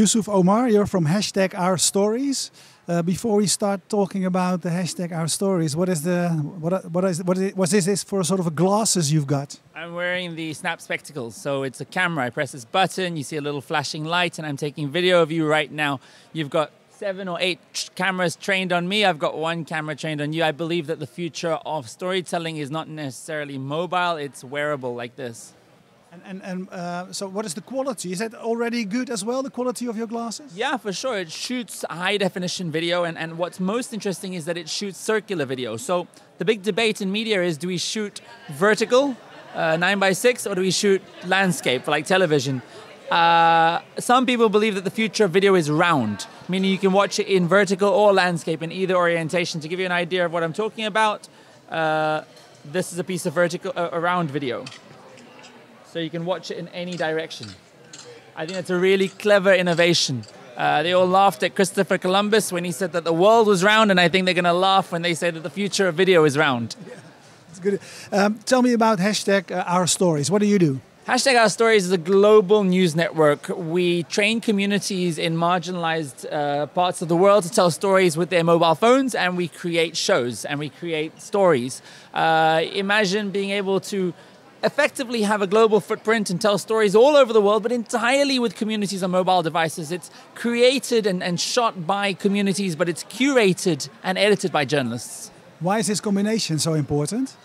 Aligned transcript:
Yusuf 0.00 0.30
Omar. 0.30 0.66
You're 0.70 0.86
from 0.86 1.04
hashtag 1.04 1.54
Our 1.54 1.76
Stories. 1.76 2.50
Uh, 2.88 3.02
before 3.02 3.36
we 3.36 3.46
start 3.46 3.86
talking 3.90 4.24
about 4.24 4.62
the 4.62 4.70
hashtag 4.70 5.12
Our 5.12 5.28
Stories, 5.28 5.76
what 5.76 5.90
is 5.90 6.00
the 6.02 6.30
what 6.64 6.90
what 6.90 7.04
is 7.04 7.22
what 7.22 7.36
is, 7.36 7.54
what 7.54 7.70
is 7.74 7.84
this 7.84 8.02
for 8.02 8.24
sort 8.24 8.40
of 8.40 8.56
glasses 8.56 9.12
you've 9.12 9.26
got? 9.26 9.60
I'm 9.74 9.92
wearing 9.94 10.36
the 10.36 10.54
Snap 10.54 10.80
Spectacles, 10.80 11.36
so 11.36 11.64
it's 11.64 11.82
a 11.82 11.84
camera. 11.84 12.24
I 12.24 12.30
press 12.30 12.52
this 12.52 12.64
button, 12.64 13.18
you 13.18 13.24
see 13.30 13.36
a 13.36 13.42
little 13.42 13.60
flashing 13.60 14.06
light, 14.06 14.38
and 14.38 14.46
I'm 14.46 14.56
taking 14.56 14.88
video 14.88 15.20
of 15.20 15.30
you 15.30 15.46
right 15.46 15.70
now. 15.70 16.00
You've 16.32 16.54
got 16.58 16.70
seven 16.88 17.28
or 17.28 17.36
eight 17.38 17.60
cameras 17.94 18.36
trained 18.36 18.72
on 18.72 18.88
me. 18.88 19.04
I've 19.04 19.18
got 19.18 19.36
one 19.36 19.66
camera 19.66 19.94
trained 19.96 20.22
on 20.22 20.32
you. 20.32 20.42
I 20.44 20.52
believe 20.52 20.86
that 20.86 20.98
the 20.98 21.12
future 21.20 21.58
of 21.76 21.90
storytelling 21.90 22.56
is 22.56 22.70
not 22.70 22.88
necessarily 22.88 23.58
mobile; 23.58 24.16
it's 24.16 24.42
wearable 24.42 24.94
like 24.94 25.16
this. 25.16 25.52
And, 26.12 26.22
and, 26.24 26.42
and 26.42 26.68
uh, 26.70 27.12
so, 27.12 27.28
what 27.28 27.46
is 27.46 27.54
the 27.54 27.60
quality? 27.60 28.10
Is 28.10 28.18
that 28.18 28.34
already 28.34 28.84
good 28.84 29.10
as 29.10 29.24
well, 29.24 29.44
the 29.44 29.50
quality 29.50 29.86
of 29.86 29.96
your 29.96 30.08
glasses? 30.08 30.56
Yeah, 30.56 30.76
for 30.76 30.92
sure. 30.92 31.18
It 31.18 31.30
shoots 31.30 31.84
high 31.88 32.16
definition 32.16 32.72
video, 32.72 33.04
and, 33.04 33.16
and 33.16 33.38
what's 33.38 33.60
most 33.60 33.94
interesting 33.94 34.34
is 34.34 34.44
that 34.46 34.56
it 34.56 34.68
shoots 34.68 34.98
circular 34.98 35.44
video. 35.44 35.76
So, 35.76 36.08
the 36.38 36.44
big 36.44 36.62
debate 36.62 37.00
in 37.00 37.12
media 37.12 37.40
is 37.44 37.56
do 37.56 37.68
we 37.68 37.78
shoot 37.78 38.20
vertical, 38.50 39.16
uh, 39.54 39.76
9 39.76 39.98
by 40.00 40.12
6 40.12 40.48
or 40.48 40.56
do 40.56 40.62
we 40.62 40.72
shoot 40.72 41.00
landscape 41.26 41.86
like 41.86 42.06
television? 42.06 42.60
Uh, 43.08 43.80
some 43.98 44.26
people 44.26 44.48
believe 44.48 44.74
that 44.74 44.84
the 44.84 44.90
future 44.90 45.26
of 45.26 45.30
video 45.30 45.54
is 45.54 45.70
round, 45.70 46.26
meaning 46.48 46.72
you 46.72 46.78
can 46.78 46.92
watch 46.92 47.20
it 47.20 47.28
in 47.28 47.46
vertical 47.46 47.88
or 47.88 48.12
landscape 48.12 48.62
in 48.62 48.72
either 48.72 48.96
orientation. 48.96 49.60
To 49.60 49.68
give 49.68 49.78
you 49.78 49.86
an 49.86 49.92
idea 49.92 50.26
of 50.26 50.32
what 50.32 50.42
I'm 50.42 50.52
talking 50.52 50.86
about, 50.86 51.28
uh, 51.68 52.22
this 52.64 52.92
is 52.92 52.98
a 52.98 53.04
piece 53.04 53.26
of 53.26 53.34
vertical 53.34 53.72
uh, 53.76 53.90
around 53.92 54.30
video 54.32 54.64
so 55.92 55.98
you 55.98 56.10
can 56.10 56.24
watch 56.24 56.50
it 56.50 56.58
in 56.58 56.68
any 56.68 56.96
direction. 56.96 57.48
I 58.36 58.46
think 58.46 58.56
that's 58.56 58.70
a 58.70 58.78
really 58.78 59.08
clever 59.08 59.52
innovation. 59.52 60.24
Uh, 60.56 60.82
they 60.82 60.92
all 60.92 61.06
laughed 61.06 61.42
at 61.42 61.54
Christopher 61.54 61.98
Columbus 61.98 62.52
when 62.52 62.64
he 62.64 62.72
said 62.72 62.92
that 62.92 63.04
the 63.04 63.12
world 63.12 63.46
was 63.46 63.64
round, 63.64 63.90
and 63.90 63.98
I 63.98 64.08
think 64.08 64.24
they're 64.24 64.34
going 64.34 64.44
to 64.44 64.52
laugh 64.52 64.92
when 64.92 65.02
they 65.02 65.14
say 65.14 65.30
that 65.30 65.42
the 65.42 65.50
future 65.50 65.88
of 65.88 65.94
video 65.94 66.24
is 66.24 66.36
round. 66.36 66.76
Yeah, 66.86 66.94
that's 67.48 67.58
good. 67.58 67.80
Um, 68.12 68.38
tell 68.44 68.62
me 68.62 68.72
about 68.72 68.98
hashtag 68.98 69.50
uh, 69.50 69.64
Our 69.66 69.86
Stories. 69.86 70.30
What 70.30 70.40
do 70.40 70.46
you 70.46 70.58
do? 70.58 70.80
Hashtag 71.08 71.40
Our 71.40 71.48
Stories 71.48 71.86
is 71.86 71.92
a 71.92 71.98
global 71.98 72.62
news 72.62 72.94
network. 72.94 73.48
We 73.48 74.02
train 74.04 74.40
communities 74.40 75.18
in 75.18 75.34
marginalized 75.34 76.30
uh, 76.30 76.66
parts 76.66 77.02
of 77.02 77.08
the 77.08 77.16
world 77.16 77.42
to 77.44 77.50
tell 77.50 77.70
stories 77.70 78.16
with 78.16 78.28
their 78.30 78.44
mobile 78.44 78.74
phones, 78.74 79.14
and 79.14 79.36
we 79.36 79.48
create 79.48 79.96
shows 79.96 80.44
and 80.44 80.60
we 80.60 80.68
create 80.68 81.20
stories. 81.20 81.82
Uh, 82.12 82.62
imagine 82.74 83.30
being 83.30 83.50
able 83.50 83.80
to 83.80 84.14
effectively 84.62 85.22
have 85.22 85.42
a 85.42 85.46
global 85.46 85.80
footprint 85.80 86.30
and 86.30 86.40
tell 86.40 86.58
stories 86.58 86.94
all 86.94 87.16
over 87.16 87.32
the 87.32 87.40
world, 87.40 87.62
but 87.62 87.72
entirely 87.72 88.38
with 88.38 88.54
communities 88.54 89.02
on 89.02 89.10
mobile 89.10 89.42
devices. 89.42 89.90
It's 89.92 90.10
created 90.34 91.06
and, 91.06 91.22
and 91.22 91.40
shot 91.40 91.86
by 91.86 92.12
communities, 92.12 92.76
but 92.76 92.88
it's 92.88 93.04
curated 93.04 93.88
and 94.02 94.18
edited 94.18 94.52
by 94.52 94.64
journalists. 94.64 95.30
Why 95.60 95.78
is 95.78 95.86
this 95.86 96.00
combination 96.00 96.58
so 96.58 96.74
important? 96.74 97.36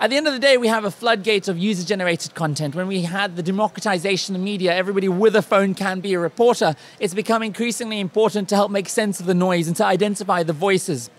At 0.00 0.10
the 0.10 0.16
end 0.16 0.28
of 0.28 0.32
the 0.32 0.38
day, 0.38 0.56
we 0.56 0.68
have 0.68 0.84
a 0.84 0.92
floodgate 0.92 1.48
of 1.48 1.58
user 1.58 1.84
generated 1.84 2.32
content. 2.34 2.76
When 2.76 2.86
we 2.86 3.02
had 3.02 3.34
the 3.34 3.42
democratization 3.42 4.36
of 4.36 4.40
media, 4.40 4.72
everybody 4.72 5.08
with 5.08 5.34
a 5.34 5.42
phone 5.42 5.74
can 5.74 5.98
be 5.98 6.14
a 6.14 6.20
reporter. 6.20 6.76
It's 7.00 7.14
become 7.14 7.42
increasingly 7.42 7.98
important 7.98 8.48
to 8.50 8.54
help 8.54 8.70
make 8.70 8.88
sense 8.88 9.18
of 9.18 9.26
the 9.26 9.34
noise 9.34 9.66
and 9.66 9.76
to 9.78 9.84
identify 9.84 10.44
the 10.44 10.52
voices. 10.52 11.10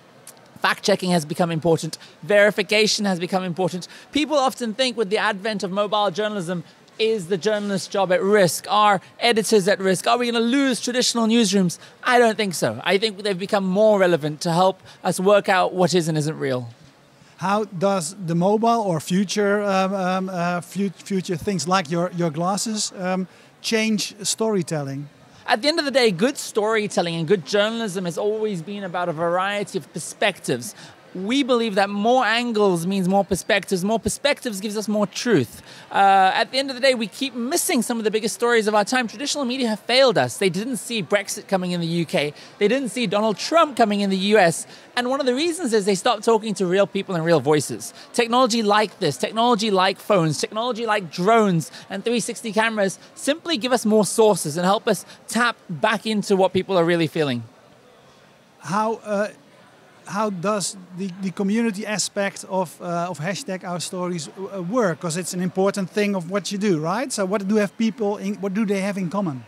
Fact 0.61 0.83
checking 0.83 1.11
has 1.11 1.25
become 1.25 1.51
important. 1.51 1.97
Verification 2.23 3.05
has 3.05 3.19
become 3.19 3.43
important. 3.43 3.87
People 4.11 4.37
often 4.37 4.73
think 4.73 4.97
with 4.97 5.09
the 5.09 5.17
advent 5.17 5.63
of 5.63 5.71
mobile 5.71 6.11
journalism, 6.11 6.63
is 6.99 7.27
the 7.27 7.37
journalist's 7.37 7.87
job 7.87 8.11
at 8.11 8.21
risk? 8.21 8.65
Are 8.69 9.01
editors 9.19 9.67
at 9.67 9.79
risk? 9.79 10.05
Are 10.05 10.17
we 10.17 10.29
going 10.29 10.35
to 10.35 10.47
lose 10.47 10.81
traditional 10.81 11.27
newsrooms? 11.27 11.79
I 12.03 12.19
don't 12.19 12.35
think 12.35 12.53
so. 12.53 12.81
I 12.83 12.97
think 12.97 13.23
they've 13.23 13.39
become 13.39 13.65
more 13.65 13.99
relevant 13.99 14.41
to 14.41 14.51
help 14.51 14.81
us 15.03 15.19
work 15.19 15.49
out 15.49 15.73
what 15.73 15.93
is 15.93 16.07
and 16.09 16.17
isn't 16.17 16.37
real. 16.37 16.69
How 17.37 17.63
does 17.63 18.15
the 18.25 18.35
mobile 18.35 18.81
or 18.81 18.99
future 18.99 19.63
um, 19.63 19.93
um, 19.93 20.29
uh, 20.29 20.59
future 20.59 21.37
things 21.37 21.69
like 21.69 21.89
your 21.89 22.11
your 22.17 22.29
glasses 22.29 22.91
um, 22.97 23.29
change 23.61 24.13
storytelling? 24.27 25.07
At 25.49 25.63
the 25.63 25.67
end 25.67 25.79
of 25.79 25.85
the 25.85 25.91
day, 25.91 26.11
good 26.11 26.37
storytelling 26.37 27.15
and 27.15 27.27
good 27.27 27.43
journalism 27.43 28.05
has 28.05 28.19
always 28.19 28.61
been 28.61 28.83
about 28.83 29.09
a 29.09 29.13
variety 29.13 29.79
of 29.79 29.91
perspectives 29.91 30.75
we 31.15 31.43
believe 31.43 31.75
that 31.75 31.89
more 31.89 32.23
angles 32.25 32.85
means 32.85 33.07
more 33.07 33.25
perspectives. 33.25 33.83
More 33.83 33.99
perspectives 33.99 34.59
gives 34.59 34.77
us 34.77 34.87
more 34.87 35.07
truth. 35.07 35.61
Uh, 35.91 36.31
at 36.33 36.51
the 36.51 36.57
end 36.59 36.69
of 36.69 36.75
the 36.75 36.81
day, 36.81 36.93
we 36.93 37.07
keep 37.07 37.33
missing 37.33 37.81
some 37.81 37.97
of 37.97 38.03
the 38.03 38.11
biggest 38.11 38.35
stories 38.35 38.67
of 38.67 38.75
our 38.75 38.85
time. 38.85 39.07
Traditional 39.07 39.45
media 39.45 39.67
have 39.67 39.79
failed 39.79 40.17
us. 40.17 40.37
They 40.37 40.49
didn't 40.49 40.77
see 40.77 41.01
Brexit 41.01 41.47
coming 41.47 41.71
in 41.71 41.81
the 41.81 42.01
UK. 42.03 42.33
They 42.59 42.67
didn't 42.67 42.89
see 42.89 43.07
Donald 43.07 43.37
Trump 43.37 43.75
coming 43.75 44.01
in 44.01 44.09
the 44.09 44.17
US. 44.35 44.67
And 44.95 45.09
one 45.09 45.19
of 45.19 45.25
the 45.25 45.33
reasons 45.33 45.73
is 45.73 45.85
they 45.85 45.95
stopped 45.95 46.23
talking 46.23 46.53
to 46.55 46.65
real 46.65 46.85
people 46.85 47.15
and 47.15 47.23
real 47.23 47.39
voices. 47.39 47.93
Technology 48.13 48.61
like 48.61 48.99
this, 48.99 49.17
technology 49.17 49.71
like 49.71 49.97
phones, 49.97 50.39
technology 50.39 50.85
like 50.85 51.11
drones 51.11 51.71
and 51.89 52.03
360 52.03 52.51
cameras 52.53 52.99
simply 53.15 53.57
give 53.57 53.71
us 53.71 53.85
more 53.85 54.05
sources 54.05 54.57
and 54.57 54.65
help 54.65 54.87
us 54.87 55.05
tap 55.27 55.55
back 55.69 56.05
into 56.05 56.35
what 56.35 56.53
people 56.53 56.77
are 56.77 56.85
really 56.85 57.07
feeling. 57.07 57.43
How 58.59 58.95
uh, 59.05 59.29
how 60.09 60.29
does 60.29 60.75
the, 60.97 61.09
the 61.21 61.31
community 61.31 61.85
aspect 61.85 62.43
of, 62.49 62.81
uh, 62.81 63.07
of 63.09 63.19
hashtag 63.19 63.63
our 63.63 63.79
stories 63.79 64.27
uh, 64.27 64.61
work? 64.63 64.99
Because 64.99 65.17
it's 65.17 65.33
an 65.33 65.41
important 65.41 65.89
thing 65.89 66.15
of 66.15 66.31
what 66.31 66.51
you 66.51 66.57
do, 66.57 66.79
right? 66.79 67.11
So 67.11 67.25
what 67.25 67.47
do 67.47 67.55
have 67.55 67.77
people 67.77 68.17
in, 68.17 68.35
what 68.35 68.53
do 68.53 68.65
they 68.65 68.81
have 68.81 68.97
in 68.97 69.09
common? 69.09 69.45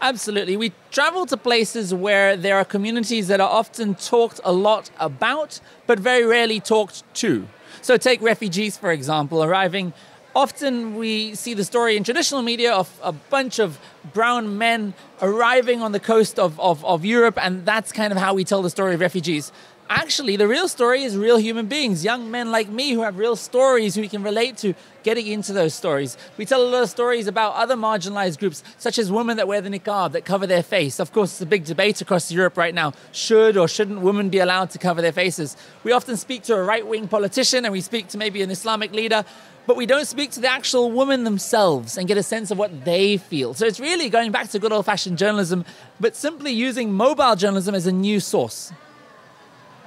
Absolutely. 0.00 0.56
We 0.56 0.72
travel 0.90 1.26
to 1.26 1.36
places 1.36 1.92
where 1.92 2.36
there 2.36 2.56
are 2.56 2.64
communities 2.64 3.28
that 3.28 3.40
are 3.40 3.50
often 3.50 3.94
talked 3.96 4.40
a 4.44 4.52
lot 4.52 4.90
about, 4.98 5.60
but 5.86 5.98
very 5.98 6.24
rarely 6.24 6.60
talked 6.60 7.02
to. 7.14 7.48
So 7.82 7.96
take 7.96 8.22
refugees, 8.22 8.76
for 8.76 8.92
example, 8.92 9.42
arriving. 9.42 9.92
Often 10.36 10.94
we 10.96 11.34
see 11.34 11.54
the 11.54 11.64
story 11.64 11.96
in 11.96 12.04
traditional 12.04 12.42
media 12.42 12.72
of 12.72 12.88
a 13.02 13.12
bunch 13.12 13.58
of 13.58 13.78
brown 14.12 14.56
men 14.56 14.94
arriving 15.20 15.82
on 15.82 15.90
the 15.92 16.00
coast 16.00 16.38
of, 16.38 16.58
of, 16.60 16.84
of 16.84 17.04
Europe, 17.04 17.38
and 17.42 17.66
that's 17.66 17.90
kind 17.90 18.12
of 18.12 18.18
how 18.18 18.34
we 18.34 18.44
tell 18.44 18.62
the 18.62 18.70
story 18.70 18.94
of 18.94 19.00
refugees 19.00 19.50
actually 19.88 20.36
the 20.36 20.48
real 20.48 20.68
story 20.68 21.02
is 21.02 21.16
real 21.16 21.36
human 21.36 21.66
beings, 21.66 22.04
young 22.04 22.30
men 22.30 22.50
like 22.50 22.68
me 22.68 22.92
who 22.92 23.02
have 23.02 23.18
real 23.18 23.36
stories 23.36 23.94
who 23.94 24.00
we 24.00 24.08
can 24.08 24.22
relate 24.22 24.56
to, 24.58 24.74
getting 25.02 25.26
into 25.26 25.52
those 25.52 25.74
stories. 25.74 26.16
We 26.36 26.44
tell 26.44 26.62
a 26.62 26.68
lot 26.68 26.82
of 26.82 26.90
stories 26.90 27.26
about 27.26 27.54
other 27.54 27.76
marginalized 27.76 28.38
groups, 28.38 28.62
such 28.78 28.98
as 28.98 29.10
women 29.10 29.36
that 29.38 29.48
wear 29.48 29.60
the 29.60 29.70
niqab, 29.70 30.12
that 30.12 30.24
cover 30.24 30.46
their 30.46 30.62
face. 30.62 30.98
Of 30.98 31.12
course, 31.12 31.32
it's 31.32 31.40
a 31.40 31.46
big 31.46 31.64
debate 31.64 32.00
across 32.00 32.30
Europe 32.30 32.56
right 32.56 32.74
now. 32.74 32.92
Should 33.12 33.56
or 33.56 33.68
shouldn't 33.68 34.00
women 34.00 34.28
be 34.28 34.38
allowed 34.38 34.70
to 34.70 34.78
cover 34.78 35.00
their 35.00 35.12
faces? 35.12 35.56
We 35.84 35.92
often 35.92 36.16
speak 36.16 36.42
to 36.44 36.54
a 36.54 36.62
right 36.62 36.86
wing 36.86 37.08
politician 37.08 37.64
and 37.64 37.72
we 37.72 37.80
speak 37.80 38.08
to 38.08 38.18
maybe 38.18 38.42
an 38.42 38.50
Islamic 38.50 38.92
leader 38.92 39.24
but 39.66 39.76
we 39.76 39.84
don't 39.84 40.06
speak 40.06 40.30
to 40.30 40.40
the 40.40 40.48
actual 40.48 40.90
women 40.90 41.24
themselves 41.24 41.98
and 41.98 42.08
get 42.08 42.16
a 42.16 42.22
sense 42.22 42.50
of 42.50 42.56
what 42.56 42.86
they 42.86 43.18
feel. 43.18 43.52
So 43.52 43.66
it's 43.66 43.78
really 43.78 44.08
going 44.08 44.32
back 44.32 44.48
to 44.48 44.58
good 44.58 44.72
old 44.72 44.86
fashioned 44.86 45.18
journalism, 45.18 45.66
but 46.00 46.16
simply 46.16 46.52
using 46.52 46.90
mobile 46.90 47.36
journalism 47.36 47.74
as 47.74 47.86
a 47.86 47.92
new 47.92 48.18
source. 48.18 48.72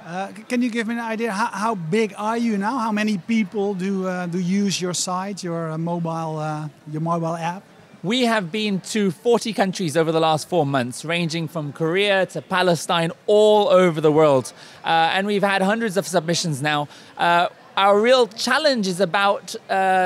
Uh, 0.04 0.32
can 0.48 0.60
you 0.60 0.68
give 0.68 0.88
me 0.88 0.94
an 0.94 1.00
idea 1.00 1.30
how, 1.30 1.46
how, 1.46 1.74
big 1.76 2.12
are 2.18 2.36
you 2.36 2.58
now? 2.58 2.78
How 2.78 2.90
many 2.90 3.18
people 3.18 3.72
do 3.72 4.08
uh, 4.08 4.26
do 4.26 4.40
use 4.40 4.80
your 4.80 4.94
site, 4.94 5.44
your 5.44 5.70
uh, 5.70 5.78
mobile 5.78 6.38
uh, 6.38 6.68
your 6.90 7.00
mobile 7.00 7.36
app? 7.36 7.62
We 8.02 8.22
have 8.22 8.50
been 8.50 8.80
to 8.80 9.12
40 9.12 9.52
countries 9.52 9.96
over 9.96 10.10
the 10.10 10.18
last 10.18 10.48
four 10.48 10.66
months, 10.66 11.04
ranging 11.04 11.46
from 11.46 11.72
Korea 11.72 12.26
to 12.26 12.42
Palestine, 12.42 13.12
all 13.26 13.68
over 13.68 14.00
the 14.00 14.10
world, 14.10 14.52
uh, 14.84 14.88
and 15.14 15.24
we've 15.24 15.44
had 15.44 15.62
hundreds 15.62 15.96
of 15.96 16.08
submissions 16.08 16.60
now. 16.60 16.88
Uh, 17.16 17.46
our 17.76 18.00
real 18.00 18.26
challenge 18.26 18.88
is 18.88 19.00
about 19.00 19.54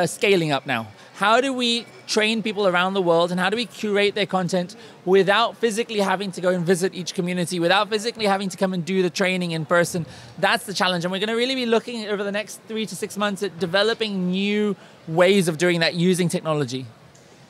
scaling 0.07 0.53
up 0.53 0.67
now. 0.67 0.89
How 1.17 1.41
do 1.41 1.51
we 1.51 1.87
train 2.07 2.43
people 2.43 2.67
around 2.67 2.93
the 2.93 3.01
world 3.01 3.31
and 3.31 3.41
how 3.41 3.49
do 3.49 3.57
we 3.57 3.65
curate 3.65 4.15
their 4.15 4.27
content 4.27 4.77
without 5.07 5.57
physically 5.57 6.01
having 6.01 6.31
to 6.33 6.43
go 6.43 6.51
and 6.51 6.63
visit 6.63 6.95
each 6.95 7.15
community, 7.15 7.59
without 7.59 7.89
physically 7.89 8.27
having 8.27 8.51
to 8.51 8.57
come 8.59 8.75
and 8.75 8.85
do 8.85 9.01
the 9.01 9.09
training 9.09 9.53
in 9.53 9.65
person? 9.65 10.05
That's 10.39 10.67
the 10.67 10.75
challenge. 10.75 11.07
And 11.07 11.13
we're 11.13 11.19
going 11.19 11.31
to 11.31 11.35
really 11.35 11.55
be 11.55 11.65
looking 11.65 12.07
over 12.07 12.23
the 12.23 12.33
next 12.33 12.61
three 12.69 12.85
to 12.85 12.95
six 12.95 13.17
months 13.17 13.43
at 13.43 13.59
developing 13.59 14.31
new 14.31 14.77
ways 15.09 15.49
of 15.49 15.57
doing 15.57 15.81
that 15.81 15.95
using 15.95 16.29
technology. 16.29 16.85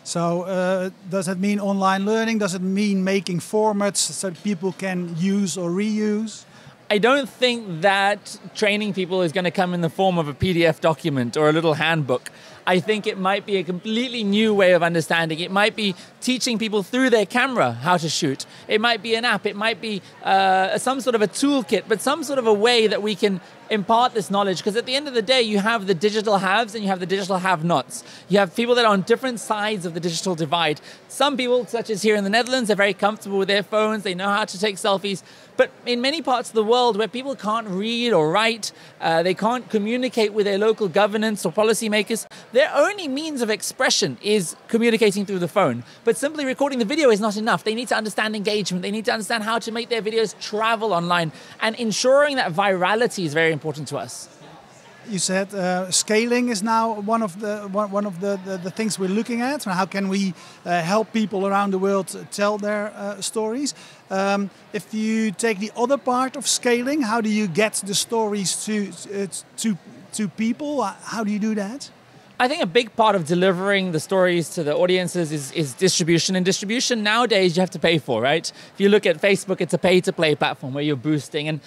So, 0.04 0.42
uh, 0.42 0.90
does 1.10 1.26
it 1.26 1.38
mean 1.38 1.58
online 1.58 2.06
learning? 2.06 2.38
Does 2.38 2.54
it 2.54 2.62
mean 2.62 3.02
making 3.02 3.40
formats 3.40 3.96
so 3.96 4.30
people 4.30 4.70
can 4.70 5.16
use 5.18 5.58
or 5.58 5.70
reuse? 5.70 6.44
I 6.88 6.98
don't 6.98 7.28
think 7.28 7.80
that 7.80 8.38
training 8.54 8.94
people 8.94 9.22
is 9.22 9.32
going 9.32 9.42
to 9.42 9.50
come 9.50 9.74
in 9.74 9.80
the 9.80 9.90
form 9.90 10.18
of 10.18 10.28
a 10.28 10.34
PDF 10.34 10.80
document 10.80 11.36
or 11.36 11.48
a 11.48 11.52
little 11.52 11.74
handbook. 11.74 12.30
I 12.66 12.80
think 12.80 13.06
it 13.06 13.16
might 13.16 13.46
be 13.46 13.56
a 13.56 13.62
completely 13.62 14.24
new 14.24 14.52
way 14.52 14.72
of 14.72 14.82
understanding. 14.82 15.38
It 15.38 15.52
might 15.52 15.76
be 15.76 15.94
teaching 16.20 16.58
people 16.58 16.82
through 16.82 17.10
their 17.10 17.24
camera 17.26 17.72
how 17.72 17.96
to 17.96 18.08
shoot. 18.08 18.44
It 18.66 18.80
might 18.80 19.02
be 19.02 19.14
an 19.14 19.24
app. 19.24 19.46
It 19.46 19.54
might 19.54 19.80
be 19.80 20.02
uh, 20.24 20.76
some 20.78 21.00
sort 21.00 21.14
of 21.14 21.22
a 21.22 21.28
toolkit, 21.28 21.84
but 21.86 22.00
some 22.00 22.24
sort 22.24 22.40
of 22.40 22.46
a 22.46 22.52
way 22.52 22.88
that 22.88 23.02
we 23.02 23.14
can 23.14 23.40
impart 23.70 24.14
this 24.14 24.30
knowledge 24.30 24.58
because 24.58 24.76
at 24.76 24.86
the 24.86 24.94
end 24.94 25.08
of 25.08 25.14
the 25.14 25.22
day 25.22 25.42
you 25.42 25.58
have 25.58 25.86
the 25.86 25.94
digital 25.94 26.38
haves 26.38 26.74
and 26.74 26.84
you 26.84 26.88
have 26.88 27.00
the 27.00 27.06
digital 27.06 27.38
have 27.38 27.64
nots 27.64 28.04
you 28.28 28.38
have 28.38 28.54
people 28.54 28.74
that 28.74 28.84
are 28.84 28.92
on 28.92 29.02
different 29.02 29.40
sides 29.40 29.84
of 29.84 29.94
the 29.94 30.00
digital 30.00 30.34
divide 30.34 30.80
some 31.08 31.36
people 31.36 31.66
such 31.66 31.90
as 31.90 32.02
here 32.02 32.14
in 32.14 32.22
the 32.22 32.30
netherlands 32.30 32.70
are 32.70 32.76
very 32.76 32.94
comfortable 32.94 33.38
with 33.38 33.48
their 33.48 33.62
phones 33.62 34.04
they 34.04 34.14
know 34.14 34.28
how 34.28 34.44
to 34.44 34.58
take 34.58 34.76
selfies 34.76 35.22
but 35.56 35.70
in 35.84 36.00
many 36.00 36.22
parts 36.22 36.50
of 36.50 36.54
the 36.54 36.62
world 36.62 36.96
where 36.96 37.08
people 37.08 37.34
can't 37.34 37.66
read 37.68 38.12
or 38.12 38.30
write 38.30 38.72
uh, 39.00 39.22
they 39.22 39.34
can't 39.34 39.68
communicate 39.68 40.32
with 40.32 40.46
their 40.46 40.58
local 40.58 40.88
governance 40.88 41.44
or 41.44 41.50
policymakers 41.50 42.26
their 42.56 42.70
only 42.74 43.06
means 43.06 43.42
of 43.42 43.50
expression 43.50 44.16
is 44.22 44.56
communicating 44.68 45.26
through 45.26 45.42
the 45.46 45.52
phone 45.58 45.84
but 46.04 46.16
simply 46.16 46.44
recording 46.44 46.78
the 46.78 46.90
video 46.94 47.10
is 47.10 47.20
not 47.20 47.36
enough 47.36 47.60
they 47.64 47.74
need 47.74 47.88
to 47.88 47.96
understand 48.02 48.34
engagement 48.34 48.82
they 48.82 48.90
need 48.90 49.04
to 49.04 49.12
understand 49.12 49.44
how 49.44 49.58
to 49.58 49.70
make 49.70 49.88
their 49.88 50.02
videos 50.02 50.30
travel 50.40 50.92
online 50.92 51.30
and 51.60 51.76
ensuring 51.76 52.36
that 52.36 52.52
virality 52.52 53.24
is 53.24 53.34
very 53.34 53.52
important 53.52 53.88
to 53.88 53.96
us. 53.96 54.28
You 55.08 55.20
said 55.20 55.54
uh, 55.54 55.90
scaling 55.90 56.48
is 56.48 56.62
now 56.62 57.00
one 57.00 57.22
of 57.22 57.38
the 57.40 57.68
one, 57.68 58.06
of 58.06 58.20
the, 58.20 58.40
the, 58.44 58.56
the, 58.56 58.72
things 58.72 58.98
we're 58.98 59.16
looking 59.20 59.40
at. 59.40 59.62
How 59.62 59.86
can 59.86 60.08
we 60.08 60.34
uh, 60.64 60.82
help 60.82 61.12
people 61.12 61.46
around 61.46 61.70
the 61.70 61.78
world 61.78 62.08
tell 62.32 62.58
their 62.58 62.92
uh, 62.96 63.20
stories? 63.20 63.72
Um, 64.10 64.50
if 64.72 64.92
you 64.92 65.30
take 65.30 65.60
the 65.60 65.70
other 65.76 65.96
part 65.96 66.34
of 66.36 66.48
scaling, 66.48 67.02
how 67.02 67.20
do 67.20 67.28
you 67.28 67.46
get 67.46 67.74
the 67.86 67.94
stories 67.94 68.64
to 68.66 68.74
uh, 69.14 69.26
to 69.58 69.78
to 70.14 70.28
people? 70.28 70.82
How 70.82 71.22
do 71.22 71.30
you 71.30 71.38
do 71.38 71.54
that? 71.54 71.90
I 72.38 72.48
think 72.48 72.62
a 72.62 72.66
big 72.66 72.94
part 72.96 73.16
of 73.16 73.26
delivering 73.26 73.92
the 73.92 74.00
stories 74.00 74.50
to 74.50 74.62
the 74.62 74.76
audiences 74.76 75.32
is, 75.32 75.52
is 75.52 75.72
distribution. 75.72 76.36
And 76.36 76.44
distribution 76.44 77.02
nowadays 77.02 77.56
you 77.56 77.62
have 77.62 77.70
to 77.70 77.78
pay 77.78 77.96
for, 77.96 78.20
right? 78.20 78.50
If 78.74 78.80
you 78.80 78.90
look 78.90 79.06
at 79.06 79.16
Facebook, 79.22 79.62
it's 79.62 79.72
a 79.72 79.78
pay 79.78 80.02
to 80.02 80.12
play 80.12 80.34
platform 80.34 80.74
where 80.74 80.84
you're 80.84 80.96
boosting. 80.96 81.48
And 81.48 81.60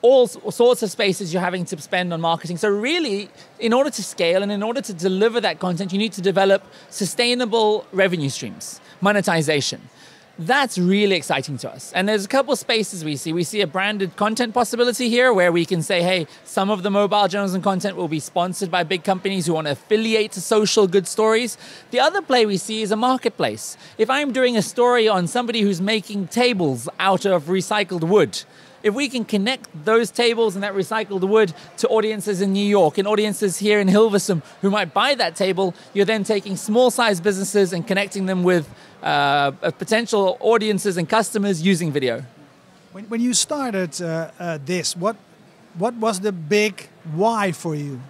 all 0.00 0.26
sorts 0.26 0.82
of 0.82 0.90
spaces 0.90 1.32
you're 1.32 1.42
having 1.42 1.64
to 1.64 1.80
spend 1.80 2.12
on 2.12 2.20
marketing. 2.20 2.56
So, 2.56 2.68
really, 2.68 3.30
in 3.60 3.72
order 3.72 3.90
to 3.90 4.02
scale 4.02 4.42
and 4.42 4.50
in 4.50 4.62
order 4.62 4.80
to 4.80 4.92
deliver 4.92 5.40
that 5.40 5.60
content, 5.60 5.92
you 5.92 5.98
need 5.98 6.12
to 6.14 6.20
develop 6.20 6.64
sustainable 6.90 7.86
revenue 7.92 8.28
streams, 8.28 8.80
monetization. 9.00 9.80
That's 10.38 10.78
really 10.78 11.14
exciting 11.14 11.58
to 11.58 11.70
us. 11.70 11.92
And 11.92 12.08
there's 12.08 12.24
a 12.24 12.28
couple 12.28 12.56
spaces 12.56 13.04
we 13.04 13.16
see. 13.16 13.34
We 13.34 13.44
see 13.44 13.60
a 13.60 13.66
branded 13.66 14.16
content 14.16 14.54
possibility 14.54 15.10
here 15.10 15.32
where 15.32 15.52
we 15.52 15.66
can 15.66 15.82
say, 15.82 16.02
hey, 16.02 16.26
some 16.44 16.70
of 16.70 16.82
the 16.82 16.90
mobile 16.90 17.28
journalism 17.28 17.60
content 17.60 17.96
will 17.96 18.08
be 18.08 18.18
sponsored 18.18 18.70
by 18.70 18.82
big 18.82 19.04
companies 19.04 19.46
who 19.46 19.52
want 19.52 19.66
to 19.66 19.72
affiliate 19.72 20.32
to 20.32 20.40
social 20.40 20.86
good 20.86 21.06
stories. 21.06 21.58
The 21.90 22.00
other 22.00 22.22
play 22.22 22.46
we 22.46 22.56
see 22.56 22.80
is 22.80 22.90
a 22.90 22.96
marketplace. 22.96 23.76
If 23.98 24.08
I'm 24.08 24.32
doing 24.32 24.56
a 24.56 24.62
story 24.62 25.06
on 25.06 25.26
somebody 25.26 25.60
who's 25.60 25.82
making 25.82 26.28
tables 26.28 26.88
out 26.98 27.26
of 27.26 27.44
recycled 27.44 28.04
wood, 28.04 28.42
if 28.82 28.94
we 28.94 29.08
can 29.08 29.24
connect 29.24 29.68
those 29.84 30.10
tables 30.10 30.54
and 30.54 30.62
that 30.62 30.74
recycled 30.74 31.26
wood 31.28 31.52
to 31.78 31.88
audiences 31.88 32.40
in 32.40 32.52
New 32.52 32.66
York 32.66 32.98
and 32.98 33.06
audiences 33.06 33.58
here 33.58 33.80
in 33.80 33.88
Hilversum 33.88 34.42
who 34.60 34.70
might 34.70 34.92
buy 34.92 35.14
that 35.14 35.36
table, 35.36 35.74
you're 35.94 36.04
then 36.04 36.24
taking 36.24 36.56
small 36.56 36.90
sized 36.90 37.22
businesses 37.22 37.72
and 37.72 37.86
connecting 37.86 38.26
them 38.26 38.42
with 38.42 38.68
uh, 39.02 39.50
potential 39.52 40.36
audiences 40.40 40.96
and 40.96 41.08
customers 41.08 41.62
using 41.62 41.92
video. 41.92 42.24
When, 42.92 43.04
when 43.06 43.20
you 43.20 43.34
started 43.34 44.00
uh, 44.02 44.30
uh, 44.38 44.58
this, 44.64 44.96
what, 44.96 45.16
what 45.78 45.94
was 45.94 46.20
the 46.20 46.32
big 46.32 46.88
why 47.14 47.52
for 47.52 47.74
you? 47.74 48.00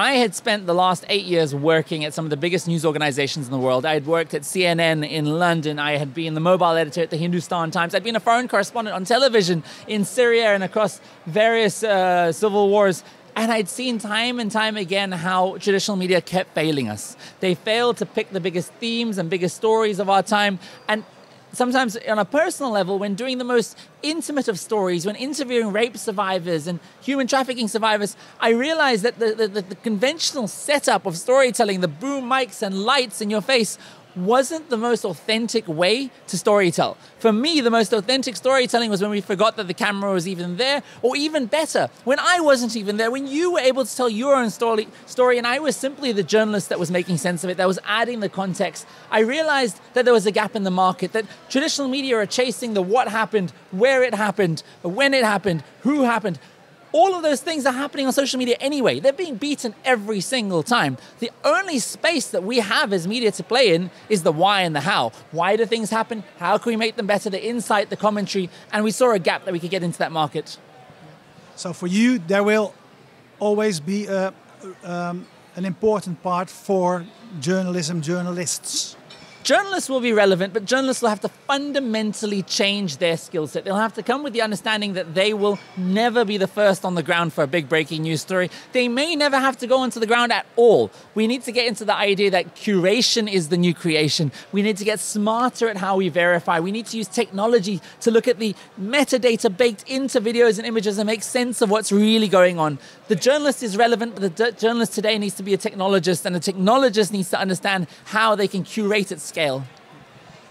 I 0.00 0.12
had 0.12 0.32
spent 0.36 0.66
the 0.66 0.74
last 0.74 1.04
eight 1.08 1.24
years 1.24 1.52
working 1.52 2.04
at 2.04 2.14
some 2.14 2.24
of 2.24 2.30
the 2.30 2.36
biggest 2.36 2.68
news 2.68 2.86
organizations 2.86 3.46
in 3.46 3.50
the 3.52 3.58
world. 3.58 3.84
I 3.84 3.94
had 3.94 4.06
worked 4.06 4.32
at 4.32 4.42
CNN 4.42 5.04
in 5.04 5.26
London. 5.26 5.80
I 5.80 5.96
had 5.96 6.14
been 6.14 6.34
the 6.34 6.40
mobile 6.40 6.70
editor 6.70 7.02
at 7.02 7.10
the 7.10 7.16
Hindustan 7.16 7.72
Times. 7.72 7.96
I'd 7.96 8.04
been 8.04 8.14
a 8.14 8.20
foreign 8.20 8.46
correspondent 8.46 8.94
on 8.94 9.04
television 9.04 9.64
in 9.88 10.04
Syria 10.04 10.54
and 10.54 10.62
across 10.62 11.00
various 11.26 11.82
uh, 11.82 12.30
civil 12.30 12.68
wars. 12.68 13.02
And 13.34 13.50
I'd 13.50 13.68
seen 13.68 13.98
time 13.98 14.38
and 14.38 14.52
time 14.52 14.76
again 14.76 15.10
how 15.10 15.58
traditional 15.58 15.96
media 15.96 16.20
kept 16.20 16.54
failing 16.54 16.88
us. 16.88 17.16
They 17.40 17.56
failed 17.56 17.96
to 17.96 18.06
pick 18.06 18.30
the 18.30 18.40
biggest 18.40 18.72
themes 18.74 19.18
and 19.18 19.28
biggest 19.28 19.56
stories 19.56 19.98
of 19.98 20.08
our 20.08 20.22
time. 20.22 20.60
And 20.86 21.02
sometimes 21.52 21.96
on 22.08 22.18
a 22.18 22.24
personal 22.24 22.70
level, 22.70 22.98
when 22.98 23.14
doing 23.14 23.38
the 23.38 23.44
most 23.44 23.78
intimate 24.02 24.48
of 24.48 24.58
stories, 24.58 25.06
when 25.06 25.16
interviewing 25.16 25.72
rape 25.72 25.96
survivors 25.96 26.66
and 26.66 26.80
human 27.00 27.26
trafficking 27.26 27.68
survivors, 27.68 28.16
I 28.40 28.50
realized 28.50 29.02
that 29.04 29.18
the, 29.18 29.34
the, 29.34 29.48
the, 29.48 29.74
conventional 29.76 30.48
setup 30.48 31.06
of 31.06 31.16
storytelling, 31.16 31.80
the 31.80 31.88
boom 31.88 32.24
mics 32.24 32.62
and 32.62 32.82
lights 32.82 33.20
in 33.20 33.30
your 33.30 33.40
face, 33.40 33.78
wasn't 34.18 34.68
the 34.70 34.76
most 34.76 35.04
authentic 35.04 35.66
way 35.66 36.10
to 36.26 36.36
storytell. 36.36 36.96
For 37.18 37.32
me, 37.32 37.60
the 37.60 37.70
most 37.70 37.92
authentic 37.92 38.36
storytelling 38.36 38.90
was 38.90 39.00
when 39.00 39.10
we 39.10 39.20
forgot 39.20 39.56
that 39.56 39.66
the 39.66 39.74
camera 39.74 40.12
was 40.12 40.28
even 40.28 40.56
there, 40.56 40.82
or 41.02 41.16
even 41.16 41.46
better, 41.46 41.88
when 42.04 42.18
I 42.18 42.40
wasn't 42.40 42.76
even 42.76 42.96
there, 42.96 43.10
when 43.10 43.26
you 43.26 43.52
were 43.52 43.60
able 43.60 43.84
to 43.84 43.96
tell 43.96 44.08
your 44.08 44.34
own 44.34 44.50
story, 44.50 44.88
story 45.06 45.38
and 45.38 45.46
I 45.46 45.58
was 45.58 45.76
simply 45.76 46.12
the 46.12 46.22
journalist 46.22 46.68
that 46.68 46.78
was 46.78 46.90
making 46.90 47.16
sense 47.18 47.44
of 47.44 47.50
it, 47.50 47.56
that 47.56 47.66
was 47.66 47.78
adding 47.84 48.20
the 48.20 48.28
context. 48.28 48.86
I 49.10 49.20
realized 49.20 49.80
that 49.94 50.04
there 50.04 50.14
was 50.14 50.26
a 50.26 50.32
gap 50.32 50.54
in 50.54 50.64
the 50.64 50.70
market, 50.70 51.12
that 51.12 51.26
traditional 51.48 51.88
media 51.88 52.16
are 52.16 52.26
chasing 52.26 52.74
the 52.74 52.82
what 52.82 53.08
happened, 53.08 53.52
where 53.70 54.02
it 54.02 54.14
happened, 54.14 54.62
when 54.82 55.14
it 55.14 55.24
happened, 55.24 55.62
who 55.82 56.02
happened. 56.02 56.38
All 56.92 57.14
of 57.14 57.22
those 57.22 57.40
things 57.40 57.66
are 57.66 57.72
happening 57.72 58.06
on 58.06 58.12
social 58.12 58.38
media 58.38 58.56
anyway. 58.60 59.00
They're 59.00 59.12
being 59.12 59.36
beaten 59.36 59.74
every 59.84 60.20
single 60.20 60.62
time. 60.62 60.96
The 61.18 61.30
only 61.44 61.78
space 61.78 62.28
that 62.28 62.42
we 62.42 62.58
have 62.58 62.92
as 62.92 63.06
media 63.06 63.30
to 63.32 63.42
play 63.42 63.74
in 63.74 63.90
is 64.08 64.22
the 64.22 64.32
why 64.32 64.62
and 64.62 64.74
the 64.74 64.80
how. 64.80 65.12
Why 65.30 65.56
do 65.56 65.66
things 65.66 65.90
happen? 65.90 66.24
How 66.38 66.58
can 66.58 66.70
we 66.70 66.76
make 66.76 66.96
them 66.96 67.06
better? 67.06 67.30
The 67.30 67.44
insight, 67.44 67.90
the 67.90 67.96
commentary, 67.96 68.48
and 68.72 68.84
we 68.84 68.90
saw 68.90 69.12
a 69.12 69.18
gap 69.18 69.44
that 69.44 69.52
we 69.52 69.60
could 69.60 69.70
get 69.70 69.82
into 69.82 69.98
that 69.98 70.12
market. 70.12 70.58
So 71.56 71.72
for 71.72 71.86
you, 71.86 72.18
there 72.18 72.44
will 72.44 72.74
always 73.38 73.80
be 73.80 74.06
a, 74.06 74.32
um, 74.84 75.26
an 75.56 75.64
important 75.64 76.22
part 76.22 76.48
for 76.48 77.04
journalism, 77.40 78.00
journalists 78.00 78.96
journalists 79.48 79.88
will 79.88 80.02
be 80.02 80.12
relevant, 80.12 80.52
but 80.52 80.66
journalists 80.66 81.00
will 81.00 81.08
have 81.08 81.22
to 81.22 81.28
fundamentally 81.46 82.42
change 82.42 82.98
their 82.98 83.16
skill 83.16 83.46
set. 83.46 83.64
They'll 83.64 83.76
have 83.76 83.94
to 83.94 84.02
come 84.02 84.22
with 84.22 84.34
the 84.34 84.42
understanding 84.42 84.92
that 84.92 85.14
they 85.14 85.32
will 85.32 85.58
never 85.74 86.22
be 86.26 86.36
the 86.36 86.46
first 86.46 86.84
on 86.84 86.96
the 86.96 87.02
ground 87.02 87.32
for 87.32 87.42
a 87.42 87.46
big 87.46 87.66
breaking 87.66 88.02
news 88.02 88.20
story. 88.20 88.50
They 88.72 88.88
may 88.88 89.16
never 89.16 89.38
have 89.38 89.56
to 89.60 89.66
go 89.66 89.78
onto 89.78 90.00
the 90.00 90.06
ground 90.06 90.34
at 90.34 90.44
all. 90.56 90.90
We 91.14 91.26
need 91.26 91.44
to 91.44 91.52
get 91.52 91.66
into 91.66 91.86
the 91.86 91.94
idea 91.96 92.30
that 92.30 92.56
curation 92.56 93.26
is 93.32 93.48
the 93.48 93.56
new 93.56 93.72
creation. 93.72 94.32
We 94.52 94.60
need 94.60 94.76
to 94.76 94.84
get 94.84 95.00
smarter 95.00 95.70
at 95.70 95.78
how 95.78 95.96
we 95.96 96.10
verify. 96.10 96.60
We 96.60 96.70
need 96.70 96.84
to 96.88 96.98
use 96.98 97.08
technology 97.08 97.80
to 98.02 98.10
look 98.10 98.28
at 98.28 98.38
the 98.38 98.54
metadata 98.78 99.56
baked 99.56 99.88
into 99.88 100.20
videos 100.20 100.58
and 100.58 100.66
images 100.66 100.98
and 100.98 101.06
make 101.06 101.22
sense 101.22 101.62
of 101.62 101.70
what's 101.70 101.90
really 101.90 102.28
going 102.28 102.58
on. 102.58 102.78
The 103.06 103.16
journalist 103.16 103.62
is 103.62 103.78
relevant, 103.78 104.14
but 104.14 104.36
the 104.36 104.52
journalist 104.52 104.92
today 104.92 105.16
needs 105.16 105.36
to 105.36 105.42
be 105.42 105.54
a 105.54 105.58
technologist, 105.58 106.26
and 106.26 106.36
the 106.36 106.52
technologist 106.52 107.12
needs 107.12 107.30
to 107.30 107.40
understand 107.40 107.86
how 108.04 108.34
they 108.34 108.46
can 108.46 108.62
curate 108.62 109.10
at 109.10 109.20
scale. 109.20 109.37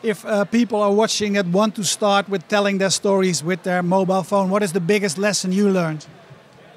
If 0.02 0.26
uh, 0.26 0.46
people 0.46 0.82
are 0.82 0.94
watching 0.94 1.38
and 1.38 1.54
want 1.54 1.76
to 1.76 1.84
start 1.84 2.30
with 2.30 2.48
telling 2.48 2.78
their 2.78 2.90
stories 2.90 3.44
with 3.44 3.64
their 3.64 3.84
mobile 3.84 4.24
phone, 4.24 4.50
what 4.50 4.64
is 4.64 4.72
the 4.72 4.80
biggest 4.80 5.18
lesson 5.18 5.52
you 5.52 5.70
learned? 5.70 6.06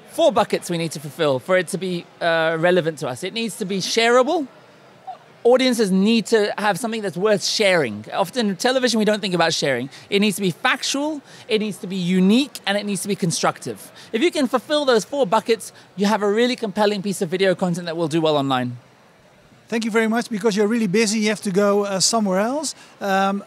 Four 0.09 0.31
buckets 0.33 0.69
we 0.69 0.77
need 0.77 0.91
to 0.91 0.99
fulfill 0.99 1.39
for 1.39 1.57
it 1.57 1.69
to 1.69 1.77
be 1.77 2.05
uh, 2.19 2.57
relevant 2.59 2.97
to 2.99 3.07
us. 3.07 3.23
It 3.23 3.33
needs 3.33 3.57
to 3.59 3.65
be 3.65 3.77
shareable, 3.77 4.47
audiences 5.43 5.89
need 5.91 6.25
to 6.27 6.53
have 6.57 6.77
something 6.79 7.01
that's 7.01 7.17
worth 7.17 7.43
sharing. 7.43 8.05
Often 8.13 8.49
in 8.49 8.55
television, 8.55 8.99
we 8.99 9.05
don't 9.05 9.21
think 9.21 9.33
about 9.33 9.53
sharing. 9.53 9.89
It 10.09 10.19
needs 10.19 10.35
to 10.35 10.41
be 10.41 10.51
factual, 10.51 11.21
it 11.47 11.59
needs 11.59 11.77
to 11.77 11.87
be 11.87 11.95
unique, 11.95 12.59
and 12.65 12.77
it 12.77 12.85
needs 12.85 13.01
to 13.03 13.07
be 13.07 13.15
constructive. 13.15 13.91
If 14.11 14.21
you 14.21 14.31
can 14.31 14.47
fulfill 14.47 14.85
those 14.85 15.05
four 15.05 15.25
buckets, 15.25 15.71
you 15.95 16.05
have 16.05 16.21
a 16.21 16.31
really 16.31 16.55
compelling 16.55 17.01
piece 17.01 17.21
of 17.21 17.29
video 17.29 17.55
content 17.55 17.85
that 17.85 17.97
will 17.97 18.07
do 18.07 18.21
well 18.21 18.37
online. 18.37 18.77
Thank 19.71 19.85
you 19.85 19.91
very 19.91 20.09
much 20.09 20.29
because 20.29 20.57
you're 20.57 20.67
really 20.67 20.87
busy. 20.87 21.19
You 21.19 21.29
have 21.29 21.41
to 21.43 21.49
go 21.49 21.85
uh, 21.85 22.01
somewhere 22.01 22.41
else. 22.41 22.75
Um, 22.99 23.41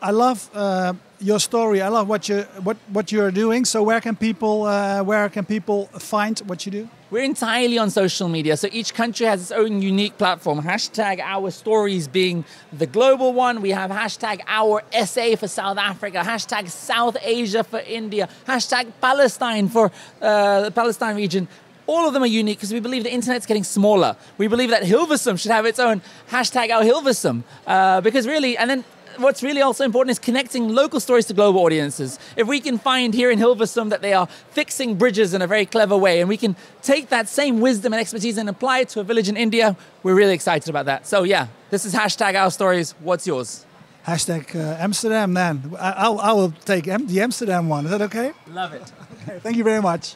I 0.00 0.10
love 0.10 0.48
uh, 0.54 0.94
your 1.20 1.38
story. 1.38 1.82
I 1.82 1.88
love 1.88 2.08
what 2.08 2.30
you 2.30 2.46
what 2.62 2.78
what 2.92 3.12
you're 3.12 3.30
doing. 3.30 3.66
So 3.66 3.82
where 3.82 4.00
can 4.00 4.16
people 4.16 4.64
uh, 4.64 5.02
where 5.02 5.28
can 5.28 5.44
people 5.44 5.84
find 5.98 6.38
what 6.46 6.64
you 6.64 6.72
do? 6.72 6.88
We're 7.10 7.24
entirely 7.24 7.76
on 7.78 7.90
social 7.90 8.28
media, 8.28 8.56
so 8.56 8.68
each 8.72 8.94
country 8.94 9.26
has 9.26 9.40
its 9.42 9.52
own 9.52 9.82
unique 9.82 10.16
platform. 10.16 10.62
Hashtag 10.62 11.20
our 11.20 11.50
stories 11.50 12.08
being 12.08 12.44
the 12.72 12.86
global 12.86 13.34
one. 13.34 13.60
We 13.60 13.70
have 13.70 13.90
hashtag 13.90 14.40
our 14.48 14.82
SA 15.04 15.36
for 15.36 15.46
South 15.46 15.76
Africa, 15.78 16.22
hashtag 16.24 16.70
South 16.70 17.18
Asia 17.22 17.62
for 17.62 17.80
India, 17.80 18.28
hashtag 18.46 18.92
Palestine 19.00 19.68
for 19.68 19.92
uh, 20.22 20.62
the 20.62 20.70
Palestine 20.70 21.16
region. 21.16 21.48
All 21.86 22.06
of 22.06 22.14
them 22.14 22.22
are 22.22 22.26
unique 22.26 22.58
because 22.58 22.72
we 22.72 22.80
believe 22.80 23.04
the 23.04 23.12
internet's 23.12 23.46
getting 23.46 23.64
smaller. 23.64 24.16
We 24.38 24.48
believe 24.48 24.70
that 24.70 24.82
Hilversum 24.82 25.38
should 25.38 25.52
have 25.52 25.66
its 25.66 25.78
own 25.78 26.02
hashtag 26.30 26.70
our 26.70 26.82
Hilversum 26.82 27.44
uh, 27.66 28.00
because 28.00 28.26
really, 28.26 28.56
and 28.58 28.68
then 28.68 28.84
what's 29.18 29.42
really 29.42 29.62
also 29.62 29.84
important 29.84 30.10
is 30.10 30.18
connecting 30.18 30.68
local 30.68 31.00
stories 31.00 31.26
to 31.26 31.34
global 31.34 31.60
audiences. 31.60 32.18
If 32.36 32.46
we 32.46 32.60
can 32.60 32.78
find 32.78 33.14
here 33.14 33.30
in 33.30 33.38
Hilversum 33.38 33.90
that 33.90 34.02
they 34.02 34.12
are 34.12 34.26
fixing 34.50 34.96
bridges 34.96 35.34
in 35.34 35.42
a 35.42 35.46
very 35.46 35.66
clever 35.66 35.96
way, 35.96 36.20
and 36.20 36.28
we 36.28 36.36
can 36.36 36.56
take 36.82 37.08
that 37.10 37.28
same 37.28 37.60
wisdom 37.60 37.92
and 37.92 38.00
expertise 38.00 38.38
and 38.38 38.48
apply 38.48 38.80
it 38.80 38.88
to 38.90 39.00
a 39.00 39.04
village 39.04 39.28
in 39.28 39.36
India, 39.36 39.76
we're 40.02 40.14
really 40.14 40.34
excited 40.34 40.68
about 40.68 40.86
that. 40.86 41.06
So 41.06 41.22
yeah, 41.22 41.48
this 41.70 41.84
is 41.84 41.94
hashtag 41.94 42.34
our 42.34 42.50
stories. 42.50 42.92
What's 43.00 43.26
yours? 43.26 43.64
Hashtag 44.06 44.54
uh, 44.54 44.76
Amsterdam 44.78 45.34
then. 45.34 45.74
I, 45.78 45.92
I'll, 45.92 46.20
I 46.20 46.32
will 46.32 46.52
take 46.64 46.86
Am- 46.86 47.06
the 47.06 47.20
Amsterdam 47.20 47.68
one. 47.68 47.86
Is 47.86 47.90
that 47.90 48.02
okay? 48.02 48.32
Love 48.48 48.72
it. 48.72 48.92
okay 49.28 49.40
thank 49.40 49.56
you 49.56 49.64
very 49.64 49.82
much. 49.82 50.14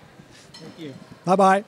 Bye 1.22 1.36
bye. 1.36 1.64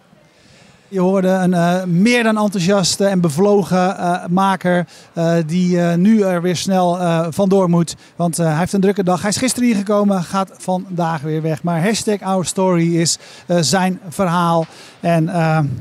Je 0.89 1.01
hoorde 1.01 1.29
een 1.29 1.51
uh, 1.51 1.85
meer 1.85 2.23
dan 2.23 2.39
enthousiaste 2.39 3.05
en 3.05 3.21
bevlogen 3.21 3.97
uh, 3.99 4.27
maker 4.27 4.87
uh, 5.15 5.35
die 5.47 5.79
nu 5.79 6.23
er 6.23 6.43
weer 6.43 6.57
snel 6.57 6.99
vandoor 7.33 7.69
moet. 7.71 7.97
Want 8.17 8.37
hij 8.37 8.57
heeft 8.57 8.73
een 8.73 8.81
drukke 8.81 9.05
dag. 9.05 9.21
Hij 9.21 9.31
is 9.31 9.37
gisteren 9.37 9.69
hier 9.69 9.77
gekomen, 9.77 10.23
gaat 10.23 10.51
vandaag 10.59 11.21
weer 11.21 11.43
weg. 11.43 11.63
Maar 11.63 11.83
hashtag 11.85 12.21
Our 12.21 12.45
Story 12.47 12.97
is 12.97 13.19
zijn 13.61 14.01
verhaal. 14.09 14.67
En 15.01 15.27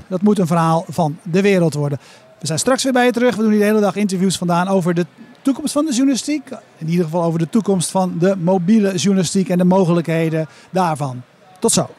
dat 0.07 0.21
moet 0.21 0.39
een 0.39 0.47
verhaal 0.47 0.85
van 0.87 1.17
de 1.23 1.41
wereld 1.41 1.73
worden. 1.73 1.99
We 2.39 2.47
zijn 2.47 2.59
straks 2.59 2.83
weer 2.83 2.93
bij 2.93 3.05
je 3.05 3.11
terug. 3.11 3.35
We 3.35 3.41
doen 3.41 3.51
hier 3.51 3.59
de 3.59 3.65
hele 3.65 3.79
dag 3.79 3.95
interviews 3.95 4.37
vandaan 4.37 4.67
over 4.67 4.93
de 4.93 5.05
toekomst 5.41 5.73
van 5.73 5.85
de 5.85 5.93
journalistiek. 5.93 6.49
In 6.77 6.89
ieder 6.89 7.05
geval 7.05 7.23
over 7.23 7.39
de 7.39 7.49
toekomst 7.49 7.89
van 7.91 8.15
de 8.19 8.35
mobiele 8.35 8.95
journalistiek 8.95 9.49
en 9.49 9.57
de 9.57 9.63
mogelijkheden 9.63 10.47
daarvan. 10.69 11.21
Tot 11.59 11.71
zo. 11.71 11.89